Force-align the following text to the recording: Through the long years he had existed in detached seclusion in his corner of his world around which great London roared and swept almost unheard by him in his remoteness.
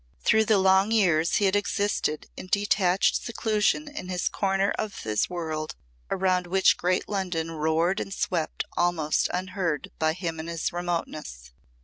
Through 0.23 0.45
the 0.45 0.57
long 0.57 0.89
years 0.89 1.35
he 1.35 1.45
had 1.45 1.55
existed 1.55 2.27
in 2.35 2.47
detached 2.47 3.21
seclusion 3.23 3.87
in 3.87 4.09
his 4.09 4.29
corner 4.29 4.71
of 4.71 5.01
his 5.03 5.29
world 5.29 5.75
around 6.09 6.47
which 6.47 6.75
great 6.75 7.07
London 7.07 7.51
roared 7.51 7.99
and 7.99 8.11
swept 8.11 8.63
almost 8.75 9.29
unheard 9.31 9.91
by 9.99 10.13
him 10.13 10.39
in 10.39 10.47
his 10.47 10.73
remoteness. 10.73 11.51